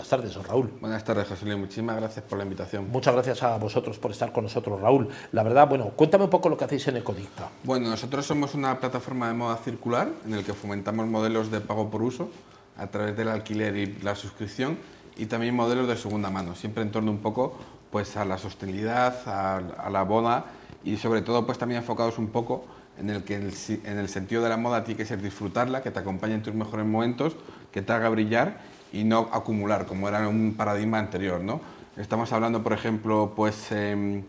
buenas 0.00 0.08
tardes, 0.08 0.34
don 0.34 0.44
Raúl. 0.44 0.70
Buenas 0.80 1.04
tardes, 1.04 1.28
José 1.28 1.44
Luis. 1.44 1.58
Muchísimas 1.58 1.96
gracias 1.96 2.24
por 2.24 2.38
la 2.38 2.44
invitación. 2.44 2.88
Muchas 2.90 3.12
gracias 3.12 3.42
a 3.42 3.58
vosotros 3.58 3.98
por 3.98 4.10
estar 4.10 4.32
con 4.32 4.44
nosotros, 4.44 4.80
Raúl. 4.80 5.08
La 5.32 5.42
verdad, 5.42 5.68
bueno, 5.68 5.90
cuéntame 5.94 6.24
un 6.24 6.30
poco 6.30 6.48
lo 6.48 6.56
que 6.56 6.64
hacéis 6.64 6.88
en 6.88 6.96
Ecodicta. 6.96 7.50
Bueno, 7.64 7.90
nosotros 7.90 8.24
somos 8.24 8.54
una 8.54 8.80
plataforma 8.80 9.28
de 9.28 9.34
moda 9.34 9.58
circular 9.58 10.08
en 10.24 10.32
el 10.32 10.42
que 10.42 10.54
fomentamos 10.54 11.06
modelos 11.06 11.50
de 11.50 11.60
pago 11.60 11.90
por 11.90 12.02
uso 12.02 12.30
a 12.78 12.86
través 12.86 13.14
del 13.14 13.28
alquiler 13.28 13.76
y 13.76 13.98
la 14.00 14.14
suscripción 14.14 14.78
y 15.18 15.26
también 15.26 15.54
modelos 15.54 15.86
de 15.86 15.98
segunda 15.98 16.30
mano, 16.30 16.54
siempre 16.54 16.82
en 16.82 16.90
torno 16.90 17.10
un 17.10 17.18
poco 17.18 17.58
pues 17.90 18.16
a 18.16 18.24
la 18.24 18.38
sostenibilidad, 18.38 19.18
a, 19.26 19.90
la 19.90 20.02
boda 20.04 20.46
y 20.82 20.96
sobre 20.96 21.20
todo 21.20 21.44
pues 21.44 21.58
también 21.58 21.82
enfocados 21.82 22.16
un 22.16 22.28
poco 22.28 22.64
en 22.98 23.10
el 23.10 23.24
que 23.24 23.34
en 23.34 23.98
el 23.98 24.08
sentido 24.08 24.42
de 24.42 24.48
la 24.48 24.56
moda 24.56 24.82
tiene 24.82 24.96
que 24.96 25.04
ser 25.04 25.20
disfrutarla, 25.20 25.82
que 25.82 25.90
te 25.90 25.98
acompañe 25.98 26.34
en 26.34 26.42
tus 26.42 26.54
mejores 26.54 26.86
momentos, 26.86 27.36
que 27.70 27.82
te 27.82 27.92
haga 27.92 28.08
brillar 28.08 28.79
y 28.92 29.04
no 29.04 29.28
acumular, 29.32 29.86
como 29.86 30.08
era 30.08 30.26
un 30.28 30.54
paradigma 30.56 30.98
anterior. 30.98 31.40
¿no? 31.40 31.60
Estamos 31.96 32.32
hablando, 32.32 32.62
por 32.62 32.72
ejemplo, 32.72 33.32
pues 33.34 33.72
em, 33.72 34.22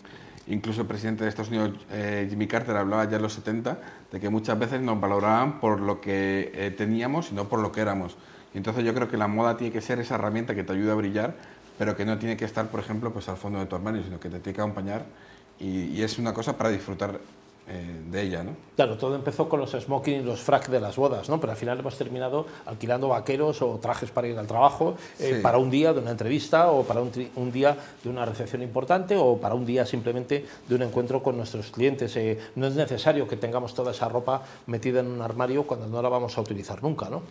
incluso 0.48 0.82
el 0.82 0.88
presidente 0.88 1.24
de 1.24 1.30
Estados 1.30 1.50
Unidos, 1.50 1.72
eh, 1.92 2.28
Jimmy 2.30 2.48
Carter, 2.48 2.76
hablaba 2.76 3.10
ya 3.10 3.18
en 3.18 3.24
los 3.24 3.34
70 3.34 3.80
de 4.12 4.20
que 4.20 4.30
muchas 4.30 4.58
veces 4.60 4.82
nos 4.82 5.00
valoraban 5.00 5.60
por 5.60 5.80
lo 5.80 6.02
que 6.02 6.52
eh, 6.54 6.72
teníamos 6.72 7.32
y 7.32 7.36
no 7.36 7.48
por 7.48 7.60
lo 7.60 7.72
que 7.72 7.82
éramos. 7.82 8.18
Entonces 8.54 8.84
yo 8.84 8.94
creo 8.94 9.10
que 9.10 9.18
la 9.18 9.28
moda 9.28 9.58
tiene 9.58 9.72
que 9.72 9.82
ser 9.82 10.00
esa 10.00 10.16
herramienta 10.16 10.54
que 10.54 10.64
te 10.64 10.74
ayude 10.74 10.92
a 10.92 10.96
brillar, 10.96 11.36
pero 11.78 11.96
que 11.96 12.06
no 12.06 12.18
tiene 12.20 12.36
que 12.38 12.46
estar, 12.46 12.68
por 12.68 12.80
ejemplo, 12.80 13.14
pues 13.14 13.30
al 13.30 13.38
fondo 13.38 13.60
de 13.60 13.66
tu 13.66 13.76
armario, 13.76 14.04
sino 14.04 14.20
que 14.20 14.30
te 14.30 14.40
tiene 14.40 14.56
que 14.56 14.62
acompañar 14.62 15.06
y 15.60 16.02
es 16.02 16.18
una 16.18 16.34
cosa 16.34 16.58
para 16.58 16.72
disfrutar 16.72 17.20
eh, 17.68 18.02
de 18.10 18.22
ella. 18.24 18.44
¿no? 18.44 18.56
Claro, 18.76 18.98
todo 18.98 19.16
empezó 19.16 19.48
con 19.48 19.60
los 19.60 19.72
smoking 19.72 20.22
y 20.22 20.24
los 20.24 20.42
frac 20.42 20.68
de 20.68 20.80
las 20.80 20.96
bodas, 20.96 21.30
¿no? 21.30 21.40
pero 21.40 21.52
al 21.52 21.58
final 21.58 21.80
hemos 21.80 21.96
terminado 21.96 22.48
alquilando 22.66 23.10
vaqueros 23.10 23.62
o 23.62 23.78
trajes 23.78 24.10
para 24.10 24.28
ir 24.28 24.38
al 24.38 24.48
trabajo, 24.48 24.96
eh, 25.20 25.40
para 25.44 25.60
un 25.60 25.70
día 25.70 25.94
de 25.94 26.00
una 26.00 26.10
entrevista 26.10 26.72
o 26.72 26.84
para 26.84 27.02
un, 27.02 27.52
día 27.52 27.78
de 28.04 28.10
una 28.10 28.26
recepción 28.26 28.64
importante 28.64 29.16
o 29.16 29.38
para 29.38 29.54
un 29.54 29.66
día 29.66 29.86
simplemente 29.86 30.44
de 30.68 30.76
un 30.76 30.82
encuentro 30.82 31.22
con 31.22 31.38
nuestros 31.38 31.70
clientes. 31.70 32.16
Eh, 32.16 32.40
no 32.56 32.66
es 32.66 32.74
necesario 32.74 33.28
que 33.28 33.38
tengamos 33.38 33.76
toda 33.76 33.92
esa 33.92 34.10
ropa 34.10 34.42
metida 34.66 35.02
en 35.02 35.08
un 35.08 35.22
armario 35.22 35.64
cuando 35.64 35.86
no 35.86 36.02
la 36.02 36.10
vamos 36.10 36.36
a 36.40 36.42
utilizar 36.42 36.82
nunca. 36.82 37.12
¿no? 37.12 37.22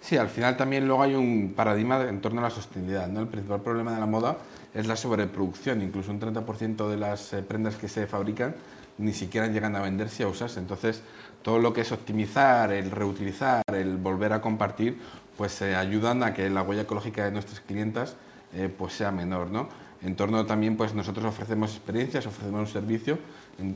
Sí, 0.00 0.16
al 0.16 0.28
final 0.28 0.56
también 0.56 0.86
luego 0.86 1.02
hay 1.02 1.16
un 1.16 1.52
paradigma 1.56 2.08
en 2.08 2.20
torno 2.20 2.40
a 2.40 2.44
la 2.44 2.50
sostenibilidad. 2.50 3.08
¿no? 3.08 3.20
El 3.20 3.28
principal 3.28 3.60
problema 3.60 3.92
de 3.92 3.98
la 3.98 4.06
moda 4.06 4.38
es 4.72 4.86
la 4.86 4.94
sobreproducción, 4.94 5.82
incluso 5.82 6.12
un 6.12 6.20
30% 6.20 6.88
de 6.88 6.96
las 6.96 7.34
prendas 7.48 7.74
que 7.74 7.88
se 7.88 8.06
fabrican 8.06 8.54
ni 8.98 9.12
siquiera 9.12 9.46
llegan 9.48 9.76
a 9.76 9.80
venderse 9.80 10.22
a 10.22 10.28
usarse. 10.28 10.60
Entonces, 10.60 11.02
todo 11.42 11.58
lo 11.58 11.72
que 11.72 11.82
es 11.82 11.92
optimizar, 11.92 12.72
el 12.72 12.90
reutilizar, 12.90 13.62
el 13.72 13.96
volver 13.96 14.32
a 14.32 14.40
compartir, 14.40 14.98
pues 15.36 15.60
eh, 15.62 15.74
ayudan 15.74 16.22
a 16.22 16.32
que 16.32 16.48
la 16.50 16.62
huella 16.62 16.82
ecológica 16.82 17.24
de 17.24 17.32
nuestras 17.32 17.60
clientas 17.60 18.16
eh, 18.54 18.72
pues 18.76 18.94
sea 18.94 19.10
menor. 19.10 19.50
¿no? 19.50 19.68
En 20.04 20.16
torno 20.16 20.44
también, 20.44 20.76
pues 20.76 20.94
nosotros 20.94 21.24
ofrecemos 21.24 21.70
experiencias, 21.70 22.26
ofrecemos 22.26 22.60
un 22.60 22.66
servicio 22.66 23.18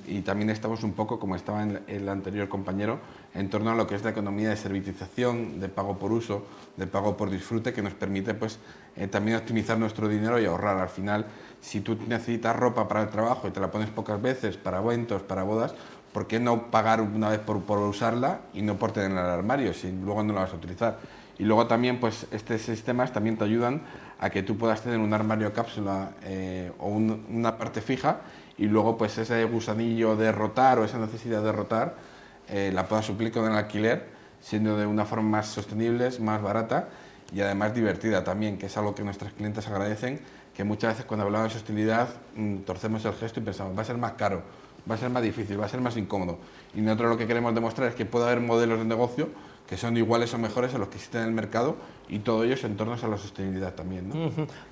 y 0.07 0.21
también 0.21 0.51
estamos 0.51 0.83
un 0.83 0.93
poco, 0.93 1.19
como 1.19 1.35
estaba 1.35 1.63
en 1.63 1.81
el 1.87 2.07
anterior 2.07 2.51
compañero, 2.51 2.99
en 3.35 3.49
torno 3.49 3.71
a 3.71 3.75
lo 3.75 3.87
que 3.87 3.95
es 3.95 4.05
la 4.05 4.11
economía 4.11 4.51
de 4.51 4.57
servitización, 4.57 5.59
de 5.59 5.71
pago 5.71 5.99
por 5.99 6.13
uso, 6.13 6.45
de 6.77 6.87
pago 6.87 7.17
por 7.17 7.31
disfrute, 7.31 7.73
que 7.73 7.81
nos 7.81 7.95
permite 7.95 8.35
pues, 8.35 8.59
eh, 8.97 9.07
también 9.07 9.39
optimizar 9.39 9.79
nuestro 9.79 10.07
dinero 10.07 10.39
y 10.39 10.45
ahorrar. 10.45 10.77
Al 10.77 10.91
final, 10.91 11.25
si 11.63 11.81
tú 11.81 11.97
necesitas 12.07 12.55
ropa 12.55 12.87
para 12.87 13.03
el 13.03 13.09
trabajo 13.09 13.49
y 13.49 13.51
te 13.51 13.61
la 13.61 13.71
pones 13.71 13.89
pocas 13.89 14.21
veces, 14.21 14.59
para 14.59 14.81
eventos, 14.81 15.23
para 15.23 15.45
bodas, 15.45 15.75
¿por 16.19 16.27
qué 16.27 16.41
no 16.41 16.69
pagar 16.73 17.01
una 17.01 17.29
vez 17.29 17.39
por, 17.39 17.63
por 17.63 17.79
usarla 17.79 18.41
y 18.53 18.63
no 18.63 18.77
por 18.77 18.91
tenerla 18.91 19.21
en 19.21 19.27
el 19.27 19.33
armario 19.35 19.73
si 19.73 19.93
luego 19.93 20.25
no 20.25 20.33
la 20.33 20.41
vas 20.41 20.53
a 20.53 20.57
utilizar? 20.57 20.99
Y 21.39 21.45
luego 21.45 21.69
también, 21.69 22.01
pues, 22.01 22.27
estos 22.33 22.61
sistemas 22.61 23.13
también 23.13 23.37
te 23.37 23.45
ayudan 23.45 23.83
a 24.19 24.29
que 24.29 24.43
tú 24.43 24.59
puedas 24.59 24.83
tener 24.83 24.99
un 24.99 25.15
armario 25.15 25.53
cápsula 25.53 26.11
eh, 26.25 26.73
o 26.81 26.89
una 26.89 27.57
parte 27.57 27.81
fija 27.81 28.17
y 28.57 28.67
luego 28.67 28.99
pues 28.99 29.17
ese 29.17 29.45
gusanillo 29.45 30.17
de 30.17 30.33
rotar 30.33 30.81
o 30.81 30.85
esa 30.85 30.99
necesidad 30.99 31.41
de 31.41 31.53
rotar 31.53 31.95
eh, 32.49 32.73
la 32.75 32.89
pueda 32.89 33.03
suplir 33.03 33.31
con 33.31 33.45
el 33.45 33.57
alquiler, 33.57 34.09
siendo 34.41 34.77
de 34.77 34.87
una 34.87 35.05
forma 35.05 35.29
más 35.39 35.47
sostenible, 35.47 36.11
más 36.19 36.43
barata 36.43 36.89
y 37.33 37.43
además 37.43 37.75
divertida 37.75 38.25
también, 38.25 38.59
que 38.59 38.67
es 38.67 38.77
algo 38.77 38.97
que 38.97 39.05
nuestros 39.05 39.33
clientes 39.35 39.69
agradecen, 39.69 40.19
que 40.53 40.65
muchas 40.65 40.95
veces 40.95 41.07
cuando 41.07 41.27
hablamos 41.27 41.53
de 41.53 41.61
sostenibilidad 41.61 42.09
mm, 42.35 42.57
torcemos 42.63 43.05
el 43.05 43.13
gesto 43.13 43.39
y 43.39 43.45
pensamos, 43.45 43.79
va 43.79 43.83
a 43.83 43.85
ser 43.85 43.99
más 43.99 44.15
caro, 44.15 44.43
va 44.89 44.95
a 44.95 44.99
ser 44.99 45.11
más 45.11 45.23
difícil, 45.23 45.61
va 45.61 45.67
a 45.67 45.69
ser 45.69 45.81
más 45.81 45.97
incómodo. 45.97 46.39
Y 46.75 46.81
nosotros 46.81 47.11
lo 47.11 47.19
que 47.19 47.27
queremos 47.27 47.55
demostrar 47.55 47.89
es 47.89 47.95
que 47.95 48.05
puede 48.05 48.27
haber 48.27 48.41
modelos 48.41 48.79
de 48.79 48.85
negocio 48.85 49.29
que 49.69 49.77
son 49.77 49.97
iguales 49.97 50.33
o 50.33 50.39
mejores 50.39 50.75
a 50.75 50.79
los 50.79 50.89
que 50.89 50.97
existen 50.97 51.23
en 51.23 51.29
el 51.29 51.35
mercado 51.35 51.77
y 52.09 52.21
todo 52.21 52.43
ello 52.43 52.57
en 52.63 52.77
torno 52.77 52.95
a 52.95 53.09
la 53.09 53.19
sostenibilidad 53.19 53.75
también. 53.75 54.11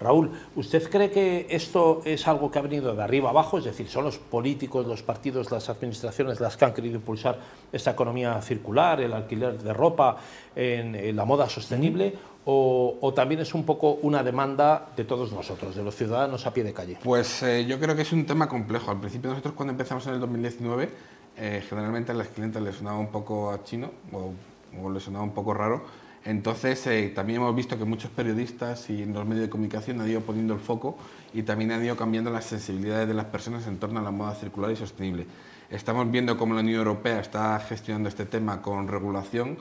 Raúl, 0.00 0.30
¿usted 0.56 0.88
cree 0.88 1.10
que 1.10 1.46
esto 1.50 2.00
es 2.06 2.26
algo 2.26 2.50
que 2.50 2.58
ha 2.58 2.62
venido 2.62 2.94
de 2.94 3.02
arriba 3.02 3.28
abajo? 3.28 3.58
Es 3.58 3.64
decir, 3.64 3.88
¿son 3.88 4.04
los 4.04 4.16
políticos, 4.16 4.86
los 4.86 5.02
partidos, 5.02 5.50
las 5.50 5.68
administraciones 5.68 6.40
las 6.40 6.56
que 6.56 6.64
han 6.64 6.72
querido 6.72 6.96
impulsar 6.96 7.38
esta 7.70 7.90
economía 7.90 8.40
circular, 8.40 9.02
el 9.02 9.12
alquiler 9.12 9.58
de 9.58 9.72
ropa, 9.74 10.16
en, 10.54 11.14
la 11.14 11.24
moda 11.26 11.46
sostenible? 11.50 12.14
O, 12.46 13.12
también 13.14 13.40
es 13.40 13.52
un 13.52 13.64
poco 13.64 13.98
una 14.02 14.22
demanda 14.22 14.88
de 14.96 15.04
todos 15.04 15.30
nosotros, 15.32 15.74
de 15.74 15.82
los 15.82 15.94
ciudadanos 15.94 16.46
a 16.46 16.54
pie 16.54 16.64
de 16.64 16.72
calle? 16.72 16.96
Pues 17.02 17.42
eh, 17.42 17.66
yo 17.66 17.78
creo 17.78 17.94
que 17.94 18.02
es 18.02 18.12
un 18.12 18.24
tema 18.24 18.48
complejo. 18.48 18.90
Al 18.90 19.00
principio 19.00 19.28
nosotros 19.28 19.54
cuando 19.54 19.72
empezamos 19.72 20.06
en 20.06 20.14
el 20.14 20.20
2019, 20.20 20.88
eh, 21.36 21.62
generalmente 21.68 22.12
a 22.12 22.14
las 22.14 22.28
clientes 22.28 22.62
les 22.62 22.76
sonaba 22.76 22.98
un 22.98 23.08
poco 23.08 23.50
a 23.50 23.62
chino, 23.64 23.90
o 24.12 24.32
o 24.82 24.90
le 24.90 25.00
sonaba 25.00 25.24
un 25.24 25.32
poco 25.32 25.54
raro. 25.54 25.84
Entonces, 26.26 26.84
eh, 26.88 27.12
también 27.14 27.40
hemos 27.40 27.54
visto 27.54 27.78
que 27.78 27.84
muchos 27.84 28.10
periodistas 28.10 28.90
y 28.90 29.04
los 29.04 29.24
medios 29.24 29.44
de 29.44 29.50
comunicación 29.50 30.00
han 30.00 30.10
ido 30.10 30.22
poniendo 30.22 30.54
el 30.54 30.60
foco 30.60 30.98
y 31.32 31.42
también 31.44 31.70
han 31.70 31.84
ido 31.84 31.96
cambiando 31.96 32.30
las 32.30 32.46
sensibilidades 32.46 33.06
de 33.06 33.14
las 33.14 33.26
personas 33.26 33.66
en 33.68 33.78
torno 33.78 34.00
a 34.00 34.02
la 34.02 34.10
moda 34.10 34.34
circular 34.34 34.72
y 34.72 34.76
sostenible. 34.76 35.26
Estamos 35.70 36.10
viendo 36.10 36.36
cómo 36.36 36.54
la 36.54 36.62
Unión 36.62 36.78
Europea 36.78 37.20
está 37.20 37.60
gestionando 37.60 38.08
este 38.08 38.26
tema 38.26 38.60
con 38.60 38.88
regulación, 38.88 39.56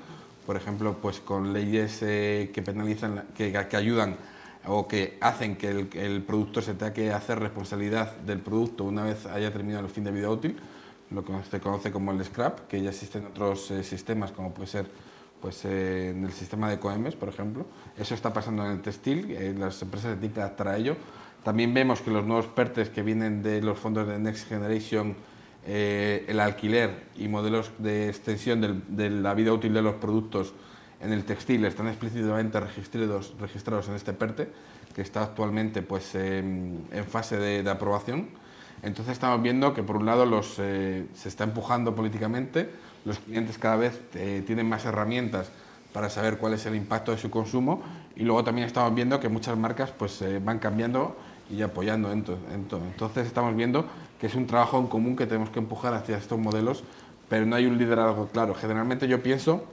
por 0.47 0.55
ejemplo, 0.55 0.97
pues 0.99 1.19
con 1.19 1.53
leyes 1.53 1.99
eh, 2.01 2.49
que 2.51 2.63
penalizan, 2.63 3.25
que, 3.35 3.55
ayudan 3.57 4.15
o 4.65 4.87
que 4.87 5.19
hacen 5.21 5.57
que 5.57 5.69
el, 5.69 5.89
el, 5.93 6.23
producto 6.23 6.63
se 6.63 6.73
tenga 6.73 6.93
que 6.93 7.11
hacer 7.11 7.39
responsabilidad 7.39 8.15
del 8.17 8.39
producto 8.39 8.85
una 8.85 9.03
vez 9.03 9.27
haya 9.27 9.51
terminado 9.53 9.85
el 9.85 9.91
fin 9.91 10.03
de 10.03 10.11
vida 10.11 10.31
útil 10.31 10.57
lo 11.11 11.23
que 11.23 11.33
se 11.49 11.59
conoce 11.59 11.91
como 11.91 12.11
el 12.11 12.23
scrap, 12.23 12.67
que 12.67 12.81
ya 12.81 12.89
existen 12.89 13.25
otros 13.25 13.69
eh, 13.71 13.83
sistemas, 13.83 14.31
como 14.31 14.53
puede 14.53 14.67
ser 14.67 14.87
pues, 15.41 15.63
eh, 15.65 16.09
en 16.09 16.25
el 16.25 16.31
sistema 16.31 16.69
de 16.69 16.79
COEMES, 16.79 17.15
por 17.15 17.29
ejemplo. 17.29 17.65
Eso 17.97 18.15
está 18.15 18.33
pasando 18.33 18.65
en 18.65 18.71
el 18.71 18.81
textil, 18.81 19.31
eh, 19.31 19.53
las 19.57 19.81
empresas 19.81 20.11
se 20.11 20.17
tienen 20.17 20.33
que 20.33 20.41
adaptar 20.41 20.69
a 20.69 20.77
ello. 20.77 20.95
También 21.43 21.73
vemos 21.73 22.01
que 22.01 22.09
los 22.09 22.25
nuevos 22.25 22.47
PERTES 22.47 22.89
que 22.89 23.03
vienen 23.03 23.43
de 23.43 23.61
los 23.61 23.77
fondos 23.77 24.07
de 24.07 24.17
Next 24.17 24.47
Generation, 24.47 25.15
el 25.67 26.39
alquiler 26.39 27.05
y 27.17 27.27
modelos 27.27 27.71
de 27.79 28.07
extensión 28.09 28.83
de 28.87 29.09
la 29.09 29.33
vida 29.33 29.51
útil 29.51 29.73
de 29.73 29.81
los 29.81 29.95
productos 29.95 30.53
en 31.01 31.11
el 31.11 31.23
textil 31.23 31.65
están 31.65 31.87
explícitamente 31.87 32.59
registrados, 32.59 33.33
registrados 33.39 33.89
en 33.89 33.95
este 33.95 34.13
PERTE, 34.13 34.47
que 34.93 35.01
está 35.01 35.23
actualmente 35.23 35.81
pues, 35.81 36.13
en, 36.13 36.85
fase 37.09 37.37
de 37.37 37.69
aprobación 37.69 38.29
entonces 38.83 39.13
estamos 39.13 39.41
viendo 39.41 39.73
que 39.73 39.83
por 39.83 39.97
un 39.97 40.05
lado 40.05 40.25
los, 40.25 40.55
eh, 40.59 41.05
se 41.13 41.29
está 41.29 41.43
empujando 41.43 41.95
políticamente, 41.95 42.69
los 43.05 43.19
clientes 43.19 43.57
cada 43.57 43.75
vez 43.77 43.99
eh, 44.15 44.43
tienen 44.45 44.67
más 44.67 44.85
herramientas 44.85 45.51
para 45.93 46.09
saber 46.09 46.37
cuál 46.37 46.53
es 46.53 46.65
el 46.65 46.75
impacto 46.75 47.11
de 47.11 47.17
su 47.17 47.29
consumo 47.29 47.81
y 48.15 48.23
luego 48.23 48.43
también 48.43 48.67
estamos 48.67 48.93
viendo 48.93 49.19
que 49.19 49.29
muchas 49.29 49.57
marcas 49.57 49.91
pues 49.91 50.21
eh, 50.21 50.39
van 50.43 50.59
cambiando 50.59 51.15
y 51.49 51.61
apoyando. 51.61 52.11
Entonces 52.11 53.27
estamos 53.27 53.55
viendo 53.55 53.85
que 54.19 54.27
es 54.27 54.35
un 54.35 54.47
trabajo 54.47 54.79
en 54.79 54.87
común 54.87 55.15
que 55.15 55.25
tenemos 55.25 55.49
que 55.51 55.59
empujar 55.59 55.93
hacia 55.93 56.17
estos 56.17 56.39
modelos, 56.39 56.83
pero 57.29 57.45
no 57.45 57.55
hay 57.55 57.65
un 57.65 57.77
liderazgo 57.77 58.27
claro. 58.27 58.55
Generalmente 58.55 59.07
yo 59.07 59.21
pienso 59.21 59.63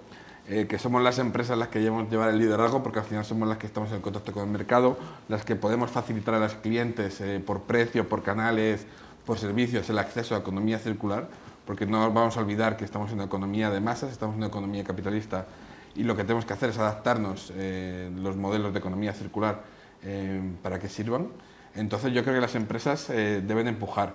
que 0.49 0.79
somos 0.79 1.03
las 1.03 1.19
empresas 1.19 1.57
las 1.57 1.69
que 1.69 1.81
llevamos 1.81 2.11
llevar 2.11 2.29
el 2.31 2.39
liderazgo 2.39 2.83
porque 2.83 2.99
al 2.99 3.05
final 3.05 3.25
somos 3.25 3.49
las 3.49 3.59
que 3.59 3.67
estamos 3.67 3.93
en 3.93 4.01
contacto 4.01 4.33
con 4.33 4.43
el 4.43 4.51
mercado, 4.51 4.99
las 5.29 5.45
que 5.45 5.57
podemos 5.57 5.91
facilitar 5.91 6.35
a 6.35 6.41
los 6.41 6.55
clientes 6.55 7.23
por 7.47 7.63
precio, 7.63 8.09
por 8.09 8.23
canales, 8.23 8.85
por 9.25 9.39
servicios 9.39 9.89
el 9.89 9.99
acceso 9.99 10.35
a 10.35 10.39
economía 10.39 10.79
circular, 10.79 11.29
porque 11.67 11.87
no 11.87 12.11
vamos 12.13 12.37
a 12.37 12.41
olvidar 12.41 12.77
que 12.77 12.85
estamos 12.85 13.11
en 13.11 13.17
una 13.17 13.25
economía 13.25 13.71
de 13.71 13.81
masas, 13.81 14.11
estamos 14.11 14.35
en 14.35 14.39
una 14.39 14.49
economía 14.49 14.85
capitalista 14.85 15.47
y 15.95 16.05
lo 16.05 16.17
que 16.17 16.23
tenemos 16.23 16.45
que 16.45 16.53
hacer 16.53 16.71
es 16.71 16.79
adaptarnos 16.79 17.53
eh, 17.55 18.11
los 18.17 18.37
modelos 18.37 18.73
de 18.73 18.79
economía 18.79 19.13
circular 19.13 19.63
eh, 20.03 20.41
para 20.63 20.79
que 20.79 20.89
sirvan. 20.89 21.29
Entonces 21.75 22.13
yo 22.13 22.23
creo 22.23 22.35
que 22.35 22.41
las 22.41 22.55
empresas 22.55 23.09
eh, 23.11 23.43
deben 23.47 23.69
empujar. 23.69 24.15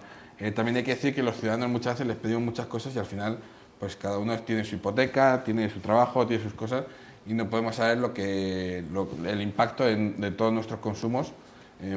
también 0.55 0.77
hay 0.77 0.83
que 0.83 0.95
decir 0.95 1.15
que 1.15 1.23
los 1.23 1.37
ciudadanos 1.37 1.69
muchas 1.69 1.93
veces 1.93 2.07
les 2.07 2.17
pedimos 2.17 2.43
muchas 2.43 2.67
cosas 2.67 2.95
y 2.95 2.99
al 2.99 3.05
final 3.05 3.39
pues 3.79 3.95
cada 3.95 4.17
uno 4.17 4.37
tiene 4.39 4.63
su 4.63 4.75
hipoteca, 4.75 5.43
tiene 5.43 5.69
su 5.69 5.79
trabajo, 5.79 6.25
tiene 6.25 6.43
sus 6.43 6.53
cosas 6.53 6.85
y 7.25 7.33
no 7.33 7.49
podemos 7.49 7.75
saber 7.75 7.97
lo 7.97 8.13
que, 8.13 8.83
el 9.25 9.41
impacto 9.41 9.83
de 9.83 10.31
todos 10.31 10.53
nuestros 10.53 10.79
consumos 10.79 11.33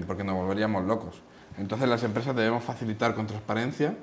porque 0.06 0.24
nos 0.24 0.34
volveríamos 0.34 0.84
locos. 0.84 1.22
Entonces 1.58 1.88
las 1.88 2.02
empresas 2.02 2.34
debemos 2.36 2.64
facilitar 2.64 3.14
con 3.14 3.26
transparencia 3.26 3.94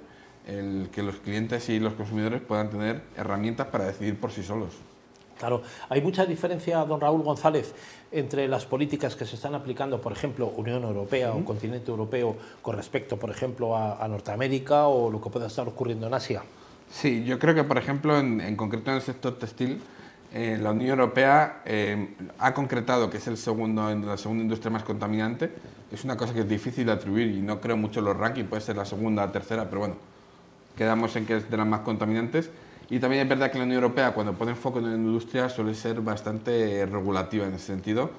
el 0.47 0.89
que 0.91 1.03
los 1.03 1.17
clientes 1.17 1.67
y 1.69 1.79
los 1.79 1.93
consumidores 1.93 2.41
puedan 2.41 2.69
tener 2.69 3.01
herramientas 3.17 3.67
para 3.67 3.85
decidir 3.85 4.19
por 4.19 4.31
sí 4.31 4.43
solos. 4.43 4.73
Claro, 5.37 5.61
hay 5.89 6.01
mucha 6.01 6.25
diferencia, 6.25 6.83
don 6.85 6.99
Raúl 6.99 7.21
González, 7.21 7.73
entre 8.11 8.47
las 8.47 8.65
políticas 8.65 9.15
que 9.15 9.25
se 9.25 9.35
están 9.35 9.53
aplicando, 9.53 10.01
por 10.01 10.11
ejemplo, 10.11 10.51
Unión 10.55 10.83
Europea 10.83 11.31
o 11.33 11.45
continente 11.45 11.91
europeo, 11.91 12.35
con 12.61 12.75
respecto, 12.75 13.17
por 13.17 13.29
ejemplo, 13.29 13.77
a, 13.77 14.07
Norteamérica 14.07 14.87
o 14.87 15.11
lo 15.11 15.21
que 15.21 15.29
pueda 15.29 15.45
estar 15.45 15.67
ocurriendo 15.67 16.07
en 16.07 16.13
Asia. 16.15 16.41
Sí, 16.89 17.23
yo 17.25 17.37
creo 17.37 17.53
que, 17.53 17.63
por 17.63 17.77
ejemplo, 17.77 18.17
en, 18.17 18.55
concreto 18.55 18.91
en 18.91 18.97
el 18.97 19.01
sector 19.01 19.37
textil, 19.37 19.81
eh, 20.33 20.57
la 20.61 20.71
Unión 20.71 20.99
Europea 20.99 21.61
eh, 21.65 22.15
ha 22.39 22.53
concretado 22.53 23.09
que 23.09 23.17
es 23.17 23.27
el 23.27 23.37
segundo, 23.37 23.93
la 23.93 24.17
segunda 24.17 24.43
industria 24.43 24.71
más 24.71 24.83
contaminante. 24.83 25.51
Es 25.91 26.03
una 26.03 26.17
cosa 26.17 26.33
que 26.33 26.41
es 26.41 26.49
difícil 26.49 26.85
de 26.85 26.93
atribuir 26.93 27.27
y 27.27 27.41
no 27.41 27.61
creo 27.61 27.77
mucho 27.77 27.99
en 27.99 28.05
los 28.05 28.17
rankings, 28.17 28.47
puede 28.49 28.61
ser 28.61 28.77
la 28.77 28.85
segunda 28.85 29.23
o 29.25 29.29
tercera, 29.29 29.65
pero 29.65 29.79
bueno, 29.79 29.95
quedamos 30.75 31.15
en 31.15 31.25
que 31.25 31.37
es 31.37 31.49
de 31.49 31.57
las 31.57 31.67
más 31.67 31.81
contaminantes. 31.81 32.49
Y 32.89 32.99
también 32.99 33.23
es 33.23 33.29
verdad 33.29 33.51
que 33.51 33.57
la 33.57 33.65
Unión 33.65 33.83
Europea, 33.83 34.13
cuando 34.13 34.33
pone 34.33 34.55
foco 34.55 34.79
en 34.79 34.89
la 34.89 34.95
industria, 34.95 35.49
suele 35.49 35.75
ser 35.75 35.99
bastante 35.99 36.85
regulativa 36.85 37.45
en 37.45 37.53
ese 37.53 37.65
sentido, 37.67 38.09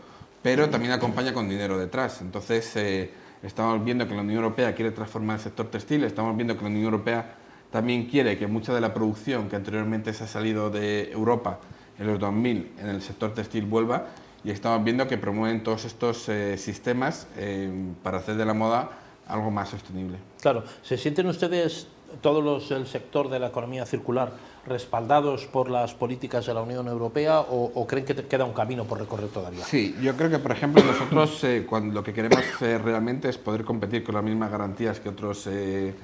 pero 0.42 0.68
también 0.68 0.92
acompaña 0.92 1.32
con 1.32 1.48
dinero 1.48 1.78
detrás. 1.78 2.20
Entonces, 2.20 2.70
eh, 2.76 3.10
estamos 3.42 3.82
viendo 3.82 4.06
que 4.06 4.14
la 4.14 4.20
Unión 4.20 4.36
Europea 4.44 4.74
quiere 4.74 4.90
transformar 4.90 5.36
el 5.36 5.42
sector 5.42 5.70
textil, 5.70 6.04
estamos 6.04 6.36
viendo 6.36 6.54
que 6.54 6.62
la 6.62 6.68
Unión 6.68 6.84
Europea 6.84 7.34
también 7.70 8.06
quiere 8.06 8.38
que 8.38 8.46
mucha 8.46 8.74
de 8.74 8.80
la 8.80 8.94
producción 8.94 9.48
que 9.48 9.56
anteriormente 9.56 10.12
se 10.12 10.24
ha 10.24 10.26
salido 10.26 10.70
de 10.70 11.10
Europa 11.12 11.58
en 11.98 12.06
los 12.06 12.18
2000 12.18 12.72
en 12.80 12.88
el 12.88 13.02
sector 13.02 13.34
textil 13.34 13.66
vuelva 13.66 14.06
y 14.44 14.50
estamos 14.50 14.82
viendo 14.84 15.06
que 15.08 15.18
promueven 15.18 15.62
todos 15.62 15.84
estos 15.84 16.28
eh, 16.28 16.56
sistemas 16.56 17.26
eh, 17.36 17.70
para 18.02 18.18
hacer 18.18 18.36
de 18.36 18.44
la 18.44 18.54
moda 18.54 18.90
algo 19.26 19.50
más 19.50 19.68
sostenible. 19.68 20.18
Claro, 20.40 20.64
¿se 20.82 20.96
sienten 20.96 21.26
ustedes 21.26 21.88
todos 22.20 22.42
los 22.42 22.68
del 22.68 22.86
sector 22.86 23.28
de 23.28 23.38
la 23.38 23.48
economía 23.48 23.84
circular 23.86 24.32
respaldados 24.66 25.46
por 25.46 25.70
las 25.70 25.94
políticas 25.94 26.46
de 26.46 26.54
la 26.54 26.62
Unión 26.62 26.88
Europea 26.88 27.40
o, 27.40 27.86
creen 27.86 28.04
que 28.04 28.14
queda 28.14 28.44
un 28.44 28.52
camino 28.52 28.84
por 28.84 28.98
recorrer 28.98 29.28
todavía? 29.28 29.64
Sí, 29.64 29.96
yo 30.02 30.16
creo 30.16 30.30
que, 30.30 30.38
por 30.38 30.52
ejemplo, 30.52 30.82
nosotros 30.82 31.42
eh, 31.44 31.64
cuando 31.68 31.94
lo 31.94 32.02
que 32.02 32.12
queremos 32.12 32.44
eh, 32.60 32.78
realmente 32.78 33.28
es 33.28 33.38
poder 33.38 33.64
competir 33.64 34.04
con 34.04 34.14
las 34.14 34.24
mismas 34.24 34.50
garantías 34.50 35.00
que 35.00 35.08
otros, 35.08 35.46
eh, 35.46 35.94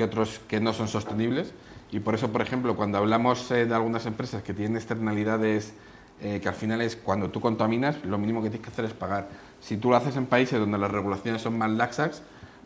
que 0.00 0.04
otros 0.04 0.40
que 0.48 0.60
no 0.60 0.72
son 0.72 0.88
sostenibles 0.88 1.52
y 1.92 2.00
por 2.00 2.14
eso, 2.14 2.32
por 2.32 2.40
ejemplo, 2.40 2.74
cuando 2.74 2.96
hablamos 2.96 3.48
de 3.50 3.74
algunas 3.74 4.06
empresas 4.06 4.42
que 4.42 4.54
tienen 4.54 4.76
externalidades 4.76 5.74
que 6.20 6.46
al 6.46 6.54
final 6.54 6.82
es 6.82 6.96
cuando 6.96 7.30
tú 7.30 7.40
contaminas, 7.40 7.96
lo 8.04 8.18
mínimo 8.18 8.42
que 8.42 8.50
tienes 8.50 8.66
que 8.66 8.72
hacer 8.72 8.84
es 8.84 8.92
pagar. 8.92 9.28
Si 9.60 9.76
tú 9.76 9.90
lo 9.90 9.96
haces 9.96 10.16
en 10.16 10.26
países 10.26 10.60
donde 10.60 10.78
las 10.78 10.90
regulaciones 10.90 11.42
son 11.42 11.58
más 11.58 11.70
laxas, 11.70 12.22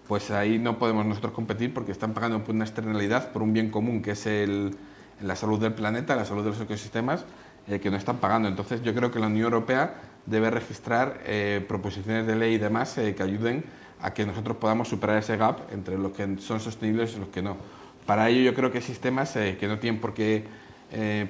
pues 0.07 0.31
ahí 0.31 0.59
no 0.59 0.79
podemos 0.79 1.07
nosotros 1.07 1.33
competir 1.33 1.73
porque 1.73 1.93
están 1.93 2.13
pagando 2.13 2.43
por 2.45 2.55
una 2.55 2.65
externalidad, 2.65 3.33
por 3.33 3.43
un 3.43 3.53
bien 3.53 3.71
común 3.71 4.03
que 4.03 4.13
es 4.13 4.27
el, 4.27 4.77
la 5.23 5.37
salud 5.37 5.59
del 5.59 5.73
planeta, 5.73 6.15
la 6.17 6.25
salud 6.25 6.45
de 6.45 6.51
los 6.51 6.61
ecosistemas, 6.61 7.25
eh, 7.67 7.81
que 7.81 7.91
no 7.91 7.97
están 7.97 8.19
pagando. 8.19 8.49
Entonces 8.49 8.83
yo 8.83 8.95
creo 8.95 9.11
que 9.11 9.19
la 9.19 9.27
Unión 9.29 9.45
Europea 9.45 9.95
debe 10.27 10.51
registrar 10.51 11.21
eh, 11.25 11.65
proposiciones 11.67 12.27
de 12.27 12.37
ley 12.37 12.55
y 12.55 12.59
demás 12.59 12.99
eh, 12.99 13.15
que 13.15 13.23
ayuden 13.23 13.65
a 14.01 14.13
que 14.13 14.27
nosotros 14.27 14.57
podamos 14.57 14.89
superar 14.89 15.19
ese 15.19 15.37
gap 15.37 15.73
entre 15.73 15.99
los 15.99 16.13
que 16.13 16.39
son 16.39 16.61
sostenibles 16.61 17.15
y 17.17 17.21
los 17.21 17.29
que 17.29 17.43
no. 17.43 17.57
Para 18.07 18.29
ello 18.29 18.43
yo 18.43 18.55
creo 18.55 18.71
que 18.71 18.79
hay 18.79 18.85
sistemas 18.85 19.33
que 19.33 19.67
no 19.67 19.79
tienen 19.79 20.01
por 20.01 20.13
qué 20.13 20.45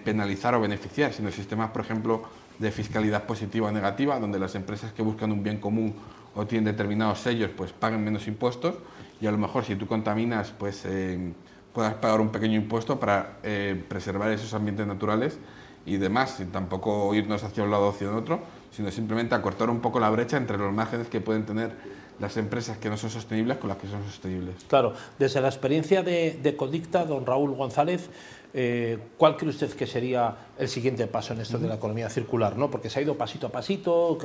penalizar 0.05 0.55
o 0.57 0.61
beneficiar, 0.61 1.13
sino 1.13 1.31
sistemas, 1.31 1.71
por 1.71 1.83
ejemplo, 1.83 2.25
de 2.59 2.71
fiscalidad 2.71 3.25
positiva 3.25 3.69
o 3.69 3.73
negativa, 3.73 4.19
donde 4.19 4.39
las 4.39 4.55
empresas 4.55 4.93
que 4.93 5.03
buscan 5.03 5.33
un 5.33 5.43
bien 5.43 5.59
común 5.59 5.95
o 6.35 6.47
tienen 6.47 6.65
determinados 6.65 7.21
sellos, 7.21 7.51
pues 7.57 7.73
paguen 7.73 8.05
menos 8.05 8.27
impuestos 8.27 8.75
y 9.21 9.27
a 9.27 9.33
lo 9.33 9.39
mejor 9.39 9.65
si 9.65 9.77
tú 9.77 9.87
contaminas, 9.87 10.53
pues 10.57 10.83
eh, 10.85 11.33
puedas 11.73 11.95
pagar 11.95 12.21
un 12.21 12.31
pequeño 12.31 12.57
impuesto 12.57 12.99
para 12.99 13.39
eh, 13.43 13.83
preservar 13.89 14.31
esos 14.31 14.53
ambientes 14.55 14.87
naturales 14.87 15.39
y 15.87 15.97
demás, 15.97 16.37
sin 16.37 16.51
tampoco 16.51 17.15
irnos 17.15 17.45
hacia 17.45 17.63
un 17.63 17.71
lado 17.71 17.87
o 17.87 17.91
hacia 17.91 18.15
otro, 18.15 18.41
sino 18.71 18.91
simplemente 18.91 19.35
acortar 19.35 19.71
un 19.71 19.81
poco 19.81 20.01
la 20.01 20.11
brecha 20.11 20.37
entre 20.37 20.59
los 20.59 20.73
márgenes 20.73 21.09
que 21.09 21.21
pueden 21.21 21.45
tener 21.45 21.73
las 22.21 22.37
empresas 22.37 22.79
que 22.79 22.89
no 22.89 22.97
son 22.97 23.11
sostenibles 23.11 23.59
con 23.59 23.69
las 23.69 23.79
que 23.79 23.89
son 23.89 24.05
sostenibles. 24.05 24.55
Claro, 24.69 24.95
desde 25.19 25.41
la 25.41 25.49
experiencia 25.49 26.03
de, 26.03 26.39
de 26.43 26.57
Codicta, 26.57 27.05
don 27.05 27.27
Raúl 27.27 27.55
González, 27.55 28.09
eh, 28.57 28.99
¿cuál 29.17 29.37
cree 29.37 29.51
usted 29.51 29.73
que 29.73 29.85
sería 29.85 30.37
el 30.57 30.69
siguiente 30.69 31.09
paso 31.09 31.33
en 31.33 31.41
esto 31.41 31.59
de 31.59 31.67
la 31.67 31.75
economía 31.75 32.09
circular? 32.09 32.57
¿no? 32.57 32.71
Porque 32.71 32.89
se 32.89 33.01
ha 33.01 33.03
ido 33.03 33.17
pasito 33.17 33.49
a 33.49 33.51
pasito, 33.51 34.17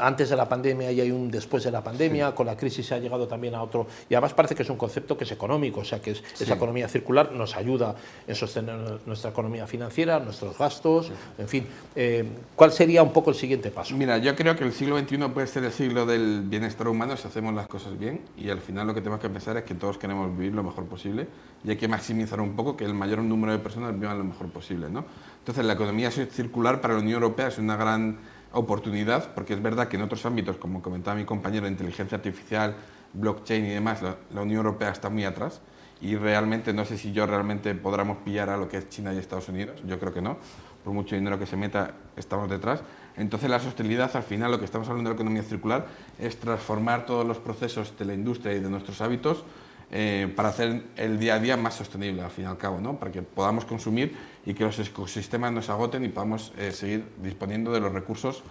antes 0.00 0.30
de 0.30 0.36
la 0.36 0.48
pandemia 0.48 0.90
y 0.90 1.00
hay 1.00 1.12
un 1.12 1.30
después 1.30 1.62
de 1.62 1.70
la 1.70 1.82
pandemia, 1.82 2.34
con 2.34 2.46
la 2.46 2.56
crisis 2.56 2.86
se 2.86 2.94
ha 2.96 2.98
llegado 2.98 3.28
también 3.28 3.54
a 3.54 3.62
otro, 3.62 3.86
y 4.10 4.14
además 4.14 4.34
parece 4.34 4.56
que 4.56 4.64
es 4.64 4.70
un 4.70 4.76
concepto 4.76 5.16
que 5.16 5.22
es 5.22 5.30
económico, 5.30 5.80
o 5.80 5.84
sea 5.84 6.02
que 6.02 6.10
esa 6.10 6.54
economía 6.54 6.88
circular 6.88 7.30
nos 7.30 7.54
ayuda 7.56 7.94
en 8.26 8.34
sostener 8.34 9.00
nuestra 9.06 9.30
economía 9.30 9.68
financiera, 9.68 10.18
nuestros 10.18 10.58
gastos, 10.58 11.12
en 11.38 11.48
fin. 11.48 11.66
Eh, 11.94 12.24
¿Cuál 12.56 12.72
sería 12.72 13.04
un 13.04 13.12
poco 13.12 13.30
el 13.30 13.36
siguiente 13.36 13.70
paso? 13.70 13.96
Mira, 13.96 14.18
yo 14.18 14.34
creo 14.34 14.56
que 14.56 14.64
el 14.64 14.72
siglo 14.72 14.98
XXI 14.98 15.28
puede 15.28 15.46
ser 15.46 15.62
el 15.62 15.72
siglo 15.72 16.06
del 16.06 16.42
bienestar 16.42 16.88
humano 16.88 17.16
si 17.16 17.28
hacemos 17.28 17.54
las 17.54 17.68
cosas 17.68 17.96
bien 17.96 18.20
y 18.36 18.50
al 18.50 18.60
final 18.60 18.88
lo 18.88 18.94
que 18.94 19.00
tenemos 19.00 19.20
que 19.20 19.28
pensar 19.28 19.56
es 19.56 19.62
que 19.62 19.74
todos 19.74 19.96
queremos 19.96 20.36
vivir 20.36 20.54
lo 20.54 20.64
mejor 20.64 20.86
posible 20.86 21.28
y 21.64 21.70
hay 21.70 21.76
que 21.76 21.88
maximizar 21.88 22.40
un 22.40 22.56
poco 22.56 22.76
que 22.76 22.84
el 22.84 22.94
mayor 22.94 23.20
número 23.28 23.52
de 23.52 23.58
personas 23.58 23.98
vivan 23.98 24.18
lo 24.18 24.24
mejor 24.24 24.48
posible. 24.48 24.88
¿no? 24.90 25.04
Entonces, 25.38 25.64
la 25.64 25.74
economía 25.74 26.10
circular 26.10 26.80
para 26.80 26.94
la 26.94 27.00
Unión 27.00 27.22
Europea 27.22 27.48
es 27.48 27.58
una 27.58 27.76
gran 27.76 28.18
oportunidad, 28.52 29.34
porque 29.34 29.54
es 29.54 29.62
verdad 29.62 29.88
que 29.88 29.96
en 29.96 30.02
otros 30.02 30.24
ámbitos, 30.26 30.56
como 30.56 30.82
comentaba 30.82 31.16
mi 31.16 31.24
compañero, 31.24 31.68
inteligencia 31.68 32.16
artificial, 32.16 32.74
blockchain 33.12 33.64
y 33.64 33.70
demás, 33.70 34.02
la, 34.02 34.40
Unión 34.40 34.58
Europea 34.58 34.90
está 34.90 35.08
muy 35.10 35.24
atrás 35.24 35.60
y 36.00 36.16
realmente 36.16 36.72
no 36.72 36.84
sé 36.84 36.96
si 36.96 37.12
yo 37.12 37.26
realmente 37.26 37.74
podremos 37.74 38.18
pillar 38.18 38.50
a 38.50 38.56
lo 38.56 38.68
que 38.68 38.78
es 38.78 38.88
China 38.88 39.12
y 39.12 39.18
Estados 39.18 39.48
Unidos, 39.48 39.82
yo 39.86 39.98
creo 39.98 40.12
que 40.12 40.22
no, 40.22 40.38
por 40.84 40.92
mucho 40.92 41.16
dinero 41.16 41.38
que 41.38 41.46
se 41.46 41.56
meta 41.56 41.94
estamos 42.16 42.48
detrás. 42.48 42.82
Entonces 43.16 43.50
la 43.50 43.58
sostenibilidad, 43.58 44.14
al 44.14 44.22
final 44.22 44.52
lo 44.52 44.58
que 44.58 44.64
estamos 44.64 44.88
hablando 44.88 45.10
de 45.10 45.14
la 45.14 45.20
economía 45.20 45.42
circular 45.42 45.86
es 46.18 46.38
transformar 46.38 47.04
todos 47.04 47.26
los 47.26 47.38
procesos 47.38 47.98
de 47.98 48.04
la 48.04 48.14
industria 48.14 48.54
y 48.54 48.60
de 48.60 48.70
nuestros 48.70 49.00
hábitos 49.00 49.44
eh, 49.90 50.30
para 50.36 50.50
hacer 50.50 50.82
el 50.96 51.18
día 51.18 51.36
a 51.36 51.38
día 51.38 51.56
más 51.56 51.74
sostenible, 51.74 52.22
al 52.22 52.30
fin 52.30 52.44
y 52.44 52.46
al 52.46 52.58
cabo, 52.58 52.78
¿no? 52.80 52.98
para 52.98 53.10
que 53.10 53.22
podamos 53.22 53.64
consumir 53.64 54.14
y 54.44 54.52
que 54.52 54.64
los 54.64 54.78
ecosistemas 54.78 55.50
no 55.50 55.62
se 55.62 55.72
agoten 55.72 56.04
y 56.04 56.08
podamos 56.08 56.52
eh, 56.58 56.72
seguir 56.72 57.06
disponiendo 57.22 57.72
de 57.72 57.80
los 57.80 57.92
recursos 57.92 58.42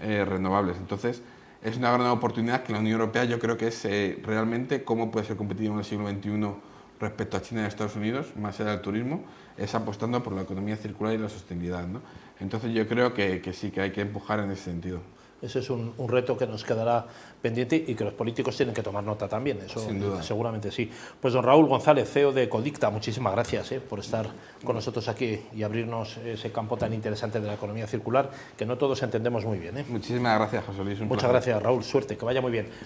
eh, 0.00 0.24
renovables. 0.24 0.78
Entonces, 0.78 1.22
es 1.62 1.76
una 1.76 1.90
gran 1.92 2.06
oportunidad 2.06 2.62
que 2.62 2.72
la 2.72 2.78
Unión 2.78 3.00
Europea 3.00 3.24
yo 3.24 3.38
creo 3.38 3.58
que 3.58 3.68
es 3.68 3.86
realmente 4.22 4.84
cómo 4.84 5.10
puede 5.10 5.26
ser 5.26 5.36
competitivo 5.36 5.74
en 5.74 5.80
el 5.80 5.84
siglo 5.84 6.08
XXI 6.08 6.54
respecto 7.00 7.36
a 7.36 7.42
China 7.42 7.62
y 7.62 7.66
Estados 7.66 7.96
Unidos, 7.96 8.34
más 8.36 8.58
allá 8.60 8.70
del 8.70 8.80
turismo, 8.80 9.24
es 9.58 9.74
apostando 9.74 10.22
por 10.22 10.32
la 10.32 10.42
economía 10.42 10.76
circular 10.76 11.14
y 11.14 11.18
la 11.18 11.28
sostenibilidad. 11.28 11.86
Entonces 12.40 12.72
yo 12.72 12.86
creo 12.86 13.12
que 13.12 13.52
sí 13.52 13.70
que 13.70 13.80
hay 13.80 13.90
que 13.90 14.02
empujar 14.02 14.40
en 14.40 14.50
ese 14.50 14.64
sentido. 14.64 15.00
Ese 15.42 15.58
es 15.58 15.70
un, 15.70 15.92
reto 16.08 16.36
que 16.36 16.46
nos 16.46 16.64
quedará 16.64 17.04
pendiente 17.42 17.76
y 17.86 17.94
que 17.94 18.04
los 18.04 18.14
políticos 18.14 18.56
tienen 18.56 18.74
que 18.74 18.82
tomar 18.82 19.04
nota 19.04 19.28
también, 19.28 19.58
eso 19.64 19.80
Sin 19.80 20.00
duda. 20.00 20.22
seguramente 20.22 20.70
sí. 20.70 20.90
Pues 21.20 21.34
don 21.34 21.44
Raúl 21.44 21.66
González, 21.66 22.10
CEO 22.10 22.32
de 22.32 22.48
Codicta, 22.48 22.90
muchísimas 22.90 23.32
gracias 23.34 23.72
eh, 23.72 23.80
por 23.80 24.00
estar 24.00 24.26
con 24.64 24.74
nosotros 24.74 25.06
aquí 25.08 25.40
y 25.54 25.62
abrirnos 25.62 26.16
ese 26.18 26.50
campo 26.50 26.76
tan 26.76 26.92
interesante 26.94 27.40
de 27.40 27.46
la 27.46 27.54
economía 27.54 27.86
circular 27.86 28.30
que 28.56 28.64
no 28.64 28.78
todos 28.78 29.02
entendemos 29.02 29.44
muy 29.44 29.58
bien. 29.58 29.76
Eh. 29.78 29.84
Muchísimas 29.88 30.38
gracias, 30.38 30.64
José 30.64 30.84
Luis. 30.84 31.00
Muchas 31.00 31.30
gracias, 31.30 31.62
Raúl. 31.62 31.84
Suerte, 31.84 32.16
que 32.16 32.24
vaya 32.24 32.40
muy 32.40 32.50
bien. 32.50 32.68